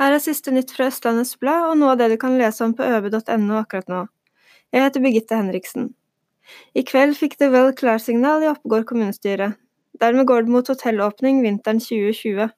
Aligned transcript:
Her 0.00 0.14
er 0.16 0.22
siste 0.24 0.48
nytt 0.48 0.70
fra 0.72 0.86
Østlandets 0.88 1.34
Blad, 1.36 1.66
og 1.68 1.74
noe 1.76 1.90
av 1.92 1.98
det 2.00 2.06
du 2.08 2.16
kan 2.20 2.38
lese 2.40 2.64
om 2.64 2.70
på 2.72 2.86
øve.no 2.88 3.56
akkurat 3.58 3.90
nå. 3.92 3.98
Jeg 4.72 4.86
heter 4.86 5.02
Birgitte 5.04 5.36
Henriksen. 5.36 5.90
I 6.72 6.86
kveld 6.88 7.18
fikk 7.18 7.36
The 7.36 7.50
Well 7.52 7.74
klarsignal 7.76 8.40
i 8.40 8.48
Oppegård 8.48 8.86
kommunestyre. 8.88 9.50
Dermed 10.00 10.24
går 10.30 10.46
det 10.46 10.54
mot 10.54 10.70
hotellåpning 10.72 11.42
vinteren 11.44 11.82
2020. 11.84 12.48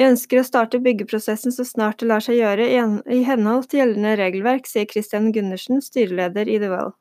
Vi 0.00 0.06
ønsker 0.06 0.40
å 0.40 0.46
starte 0.48 0.80
byggeprosessen 0.80 1.52
så 1.52 1.66
snart 1.68 2.00
det 2.00 2.08
lar 2.08 2.24
seg 2.24 2.38
gjøre 2.38 2.70
i 2.72 3.20
henhold 3.28 3.68
til 3.68 3.82
gjeldende 3.82 4.14
regelverk, 4.22 4.64
sier 4.70 4.88
Christian 4.88 5.28
Gundersen, 5.36 5.84
styreleder 5.84 6.48
i 6.48 6.56
The 6.56 6.72
Well. 6.72 6.94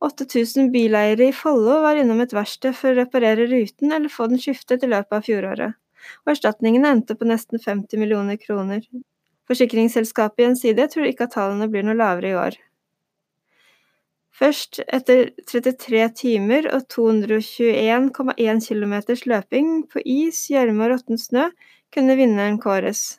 8000 0.00 0.72
bileiere 0.72 1.28
i 1.28 1.36
Follo 1.36 1.82
var 1.84 2.00
innom 2.00 2.24
et 2.24 2.32
verksted 2.32 2.72
for 2.72 2.94
å 2.94 3.02
reparere 3.02 3.50
ruten 3.52 3.92
eller 3.92 4.08
få 4.08 4.30
den 4.32 4.40
skiftet 4.40 4.88
i 4.88 4.88
løpet 4.88 5.18
av 5.18 5.28
fjoråret 5.28 5.76
og 6.24 6.34
erstatningene 6.34 6.94
endte 6.96 7.16
på 7.18 7.28
nesten 7.28 7.60
50 7.60 8.00
millioner 8.00 8.40
kroner. 8.40 8.82
Forsikringsselskapet 9.50 10.44
Gjensidige 10.44 10.90
tror 10.92 11.08
ikke 11.10 11.26
at 11.26 11.34
tallene 11.34 11.70
blir 11.70 11.86
noe 11.86 11.98
lavere 11.98 12.30
i 12.30 12.36
år. 12.38 12.58
Først 14.40 14.78
etter 14.86 15.32
33 15.50 16.04
timer 16.16 16.68
og 16.72 16.86
221,1 16.92 18.62
km 18.68 18.94
løping 19.32 19.72
på 19.90 20.00
is, 20.06 20.46
gjørme 20.48 20.86
og 20.86 20.94
råtten 20.94 21.20
snø 21.20 21.50
kunne 21.92 22.16
vinneren 22.16 22.56
kåres. 22.62 23.18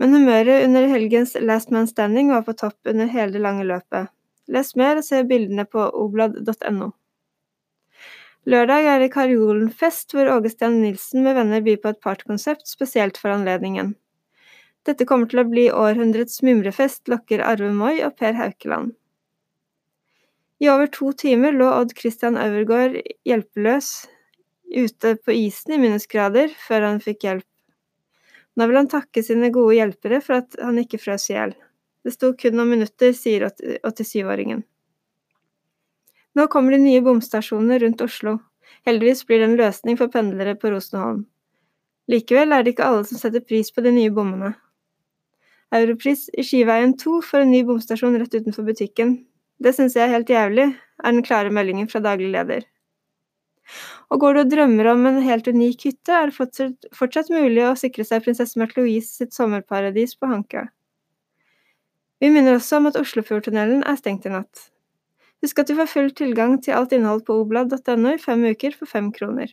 Men 0.00 0.14
humøret 0.16 0.64
under 0.64 0.86
helgens 0.88 1.34
Last 1.44 1.74
Man 1.74 1.90
Standing 1.90 2.30
var 2.32 2.46
på 2.46 2.56
topp 2.56 2.88
under 2.88 3.10
hele 3.10 3.34
det 3.34 3.44
lange 3.44 3.66
løpet. 3.68 4.08
Les 4.48 4.72
mer 4.80 5.02
og 5.02 5.04
se 5.04 5.20
bildene 5.28 5.66
på 5.68 5.90
oblad.no. 6.00 6.92
Lørdag 8.48 8.86
er 8.88 9.02
det 9.02 9.10
Karjolenfest, 9.12 10.14
hvor 10.16 10.30
Åge 10.32 10.48
Steen 10.48 10.78
Nilsen 10.80 11.26
med 11.26 11.36
venner 11.36 11.60
byr 11.60 11.76
på 11.82 11.90
et 11.92 12.00
partykonsept 12.00 12.64
spesielt 12.68 13.20
for 13.20 13.34
anledningen. 13.34 13.92
Dette 14.88 15.04
kommer 15.04 15.28
til 15.28 15.42
å 15.42 15.48
bli 15.48 15.66
århundrets 15.68 16.40
mimrefest, 16.46 17.04
lokker 17.12 17.42
Arve 17.44 17.68
Moi 17.76 17.98
og 18.06 18.16
Per 18.16 18.38
Haukeland. 18.38 18.94
I 20.60 20.70
over 20.72 20.88
to 20.92 21.12
timer 21.12 21.52
lå 21.52 21.68
Odd 21.68 21.92
Christian 21.96 22.40
Øvergaard 22.40 22.96
hjelpeløs 23.28 23.92
ute 24.72 25.14
på 25.20 25.36
isen 25.36 25.76
i 25.76 25.80
minusgrader 25.82 26.52
før 26.64 26.88
han 26.88 27.00
fikk 27.04 27.28
hjelp. 27.28 27.46
Nå 28.56 28.66
vil 28.68 28.80
han 28.80 28.90
takke 28.92 29.24
sine 29.24 29.52
gode 29.52 29.76
hjelpere 29.76 30.20
for 30.24 30.40
at 30.40 30.56
han 30.60 30.80
ikke 30.80 31.00
frøs 31.00 31.28
i 31.28 31.36
hjel. 31.36 31.54
Det 32.04 32.16
sto 32.16 32.32
kun 32.36 32.56
noen 32.56 32.72
minutter, 32.72 33.12
sier 33.16 33.50
87-åringen. 33.50 34.64
Nå 36.38 36.46
kommer 36.46 36.76
de 36.76 36.82
nye 36.84 37.02
bomstasjonene 37.02 37.78
rundt 37.82 38.02
Oslo. 38.04 38.38
Heldigvis 38.86 39.24
blir 39.26 39.42
det 39.42 39.48
en 39.50 39.58
løsning 39.58 39.98
for 39.98 40.12
pendlere 40.12 40.54
på 40.58 40.70
Rosenholm. 40.70 41.24
Likevel 42.10 42.54
er 42.54 42.64
det 42.64 42.74
ikke 42.74 42.86
alle 42.86 43.06
som 43.06 43.18
setter 43.20 43.42
pris 43.44 43.70
på 43.74 43.82
de 43.84 43.92
nye 43.94 44.12
bommene. 44.14 44.54
Europris 45.74 46.26
i 46.34 46.42
Skiveien 46.46 46.96
2 46.98 47.20
får 47.22 47.44
en 47.44 47.52
ny 47.54 47.60
bomstasjon 47.66 48.18
rett 48.18 48.34
utenfor 48.34 48.66
butikken. 48.66 49.20
Det 49.62 49.74
synes 49.76 49.94
jeg 49.94 50.06
er 50.06 50.14
helt 50.14 50.30
jævlig, 50.30 50.66
er 51.04 51.14
den 51.14 51.26
klare 51.26 51.52
meldingen 51.54 51.90
fra 51.90 52.00
daglig 52.02 52.30
leder. 52.32 52.64
Og 54.10 54.22
går 54.22 54.34
du 54.34 54.40
og 54.40 54.50
drømmer 54.50 54.88
om 54.90 55.06
en 55.06 55.20
helt 55.22 55.46
unik 55.46 55.84
hytte, 55.86 56.16
er 56.16 56.30
det 56.30 56.80
fortsatt, 56.96 57.30
mulig 57.30 57.62
å 57.68 57.76
sikre 57.78 58.06
seg 58.06 58.24
prinsesse 58.24 58.58
Märtha 58.58 58.82
Louise 58.82 59.12
sitt 59.20 59.36
sommerparadis 59.36 60.16
på 60.18 60.30
Hankø. 60.30 60.64
Vi 62.20 62.32
minner 62.32 62.58
også 62.58 62.80
om 62.80 62.90
at 62.90 62.98
Oslofjordtunnelen 62.98 63.84
er 63.86 64.00
stengt 64.00 64.26
i 64.26 64.34
natt. 64.34 64.70
Husk 65.44 65.62
at 65.62 65.70
du 65.70 65.76
får 65.78 65.88
full 65.88 66.10
tilgang 66.16 66.58
til 66.64 66.76
alt 66.76 66.92
innhold 66.92 67.24
på 67.28 67.38
oblad.no 67.42 68.14
i 68.14 68.20
fem 68.20 68.44
uker 68.52 68.76
for 68.76 68.90
fem 68.90 69.08
kroner. 69.16 69.52